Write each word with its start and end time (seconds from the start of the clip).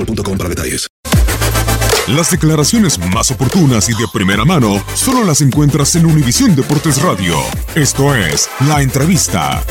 boostmobile.com 0.00 0.38
para 0.38 0.48
detalles. 0.50 0.88
Las 2.08 2.30
declaraciones 2.30 2.98
más 3.14 3.30
oportunas 3.30 3.88
y 3.88 3.92
de 3.92 4.06
primera 4.12 4.44
mano 4.44 4.82
solo 4.94 5.24
las 5.24 5.42
encuentras 5.42 5.94
en 5.94 6.06
Univisión 6.06 6.56
Deportes 6.56 7.00
Radio. 7.02 7.36
Esto 7.74 8.14
es 8.14 8.50
La 8.66 8.82
Entrevista. 8.82 9.62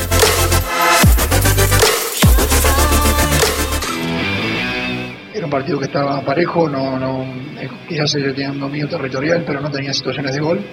Era 5.34 5.44
un 5.44 5.50
partido 5.50 5.78
que 5.78 5.86
estaba 5.86 6.24
parejo, 6.24 6.68
no, 6.68 6.98
no, 6.98 7.22
eh, 7.60 7.68
quizás 7.88 8.14
ellos 8.14 8.34
tenían 8.34 8.58
dominio 8.58 8.88
territorial, 8.88 9.44
pero 9.46 9.60
no 9.60 9.70
tenía 9.70 9.92
situaciones 9.92 10.34
de 10.34 10.40
gol. 10.40 10.64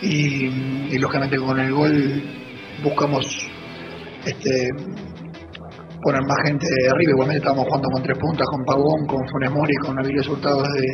Y 0.00 0.96
lógicamente 0.98 1.38
con 1.38 1.58
el 1.58 1.72
gol 1.72 2.22
buscamos 2.84 3.26
este, 4.24 4.68
poner 6.02 6.22
más 6.22 6.38
gente 6.44 6.66
arriba. 6.90 7.12
Igualmente 7.12 7.38
estábamos 7.38 7.66
jugando 7.66 7.88
con 7.90 8.02
tres 8.02 8.18
puntas, 8.18 8.46
con 8.48 8.64
Pavón, 8.64 9.06
con 9.06 9.28
Funes 9.28 9.50
Mori, 9.50 9.74
con 9.76 9.94
Nabil 9.96 10.16
Resultado 10.16 10.62
desde, 10.62 10.86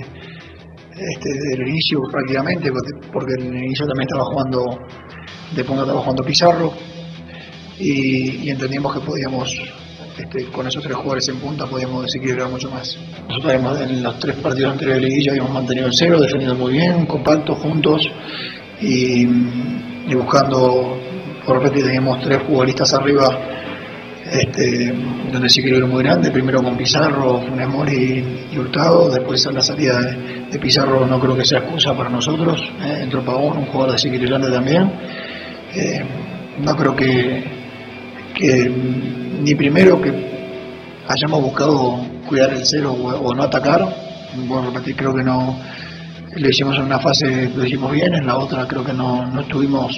este, 0.90 1.28
desde 1.28 1.68
inicio 1.68 2.00
prácticamente, 2.10 2.70
porque, 3.12 3.32
en 3.40 3.54
el 3.54 3.64
inicio 3.64 3.86
también 3.86 4.08
estaba 4.08 4.24
jugando, 4.24 4.78
de 5.54 5.64
punta 5.64 5.82
estaba 5.82 6.00
jugando 6.00 6.24
Pizarro. 6.24 6.72
Y, 7.78 8.46
y 8.46 8.50
entendimos 8.50 8.94
que 8.94 9.00
podíamos, 9.00 9.52
este, 10.18 10.46
con 10.46 10.66
esos 10.66 10.82
tres 10.82 10.94
jugadores 10.94 11.28
en 11.28 11.36
punta, 11.38 11.66
podíamos 11.66 12.04
desequilibrar 12.04 12.48
mucho 12.48 12.70
más. 12.70 12.96
Nosotros 13.28 13.52
habíamos, 13.52 13.80
en 13.80 14.02
los 14.02 14.18
tres 14.20 14.36
partidos 14.36 14.72
anteriores 14.72 15.02
de 15.02 15.08
liguilla 15.08 15.32
habíamos 15.32 15.52
mantenido 15.52 15.88
el 15.88 15.92
cero, 15.94 16.20
defendiendo 16.20 16.54
muy 16.54 16.72
bien, 16.72 17.06
compactos, 17.06 17.58
juntos 17.58 18.08
y, 18.80 19.26
buscando, 20.14 20.96
por 21.44 21.56
repente 21.56 21.82
teníamos 21.82 22.22
tres 22.22 22.42
futbolistas 22.44 22.94
arriba 22.94 23.26
este, 24.30 24.92
donde 25.32 25.48
que 25.48 25.76
era 25.76 25.86
muy 25.86 26.02
grande, 26.02 26.30
primero 26.30 26.62
con 26.62 26.76
Pizarro, 26.76 27.42
Funes 27.42 27.68
y 28.52 28.58
Hurtado, 28.58 29.10
después 29.10 29.46
a 29.46 29.52
la 29.52 29.60
salida 29.60 30.00
de, 30.00 30.58
Pizarro 30.58 31.04
no 31.04 31.18
creo 31.18 31.36
que 31.36 31.44
sea 31.44 31.58
excusa 31.58 31.96
para 31.96 32.08
nosotros, 32.08 32.62
¿eh? 32.80 33.00
entró 33.02 33.24
Pavón, 33.24 33.58
un 33.58 33.66
jugador 33.66 33.92
desequilibrante 33.92 34.50
también, 34.50 34.90
Eh, 35.74 36.00
no 36.60 36.76
creo 36.76 36.94
que, 36.94 37.42
ni 39.42 39.54
primero 39.56 40.00
que 40.00 40.12
hayamos 41.08 41.42
buscado 41.42 41.98
cuidar 42.28 42.52
el 42.52 42.64
cero 42.64 42.92
o, 42.92 43.08
o 43.08 43.34
no 43.34 43.42
atacar, 43.42 43.80
bueno, 44.46 44.70
repetir, 44.70 44.94
creo 44.94 45.12
que 45.12 45.24
no, 45.24 45.58
lo 46.36 46.48
hicimos 46.48 46.76
en 46.76 46.84
una 46.84 46.98
fase, 46.98 47.50
lo 47.54 47.64
hicimos 47.64 47.92
bien, 47.92 48.14
en 48.14 48.26
la 48.26 48.36
otra 48.36 48.66
creo 48.66 48.84
que 48.84 48.92
no, 48.92 49.26
no 49.26 49.40
estuvimos 49.40 49.96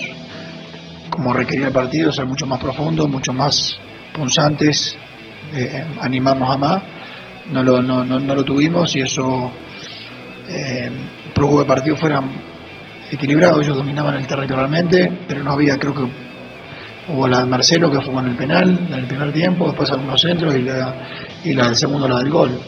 como 1.10 1.32
requería 1.32 1.68
el 1.68 1.72
partido, 1.72 2.12
ser 2.12 2.26
mucho 2.26 2.46
más 2.46 2.60
profundo, 2.60 3.08
mucho 3.08 3.32
más 3.32 3.78
punzantes, 4.16 4.96
eh, 5.54 5.84
animarnos 6.00 6.50
a 6.50 6.56
más, 6.56 6.82
no 7.52 7.62
lo, 7.62 7.82
no, 7.82 8.04
no, 8.04 8.18
no 8.18 8.34
lo 8.34 8.44
tuvimos 8.44 8.96
y 8.96 9.00
eso 9.00 9.52
eh, 10.48 10.90
provocó 11.34 11.62
que 11.62 11.68
partido 11.68 11.96
fuera 11.96 12.22
equilibrado, 13.10 13.60
ellos 13.60 13.76
dominaban 13.76 14.14
el 14.16 14.26
territorialmente, 14.26 15.12
pero 15.28 15.44
no 15.44 15.52
había, 15.52 15.78
creo 15.78 15.94
que 15.94 16.02
hubo 17.08 17.28
la 17.28 17.40
de 17.40 17.46
Marcelo 17.46 17.90
que 17.90 18.00
fue 18.00 18.14
con 18.14 18.26
el 18.26 18.36
penal 18.36 18.86
en 18.88 18.94
el 18.94 19.06
primer 19.06 19.32
tiempo, 19.32 19.66
después 19.66 19.90
algunos 19.90 20.20
centros 20.20 20.56
y 20.56 20.62
la, 20.62 20.94
y 21.44 21.52
la 21.52 21.66
del 21.66 21.76
segundo 21.76 22.08
la 22.08 22.18
del 22.18 22.30
gol, 22.30 22.58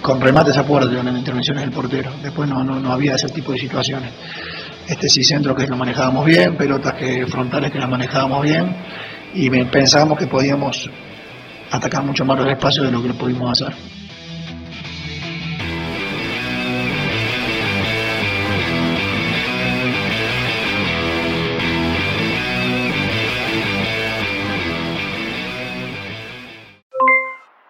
con 0.00 0.20
remates 0.20 0.56
a 0.56 0.64
puerta, 0.64 0.98
en 0.98 1.16
intervenciones 1.16 1.62
del 1.62 1.72
portero, 1.72 2.10
después 2.22 2.48
no, 2.48 2.64
no, 2.64 2.80
no 2.80 2.92
había 2.92 3.16
ese 3.16 3.28
tipo 3.28 3.52
de 3.52 3.58
situaciones. 3.58 4.10
Este 4.88 5.08
sí 5.08 5.24
centro 5.24 5.54
que 5.54 5.66
lo 5.66 5.76
manejábamos 5.76 6.24
bien, 6.24 6.56
pelotas 6.56 6.94
que 6.94 7.26
frontales 7.26 7.72
que 7.72 7.78
las 7.78 7.88
manejábamos 7.88 8.42
bien 8.42 8.74
y 9.36 9.50
pensábamos 9.66 10.18
que 10.18 10.26
podíamos 10.26 10.90
atacar 11.70 12.02
mucho 12.02 12.24
más 12.24 12.38
los 12.38 12.48
espacios 12.48 12.86
de 12.86 12.92
lo 12.92 13.02
que 13.02 13.08
lo 13.08 13.14
pudimos 13.14 13.52
hacer. 13.52 13.76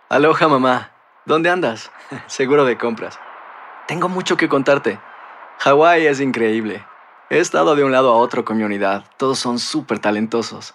Aloha 0.09 0.49
mamá, 0.49 0.93
¿dónde 1.25 1.51
andas? 1.51 1.91
Seguro 2.29 2.65
de 2.65 2.79
compras. 2.79 3.19
Tengo 3.89 4.09
mucho 4.09 4.37
que 4.37 4.49
contarte. 4.49 5.01
Hawái 5.59 6.07
es 6.07 6.21
increíble. 6.21 6.85
He 7.29 7.39
estado 7.39 7.75
de 7.75 7.83
un 7.83 7.91
lado 7.91 8.13
a 8.13 8.17
otro 8.17 8.45
con 8.45 8.57
mi 8.57 8.63
unidad. 8.63 9.05
Todos 9.17 9.41
son 9.41 9.59
súper 9.59 9.99
talentosos. 9.99 10.75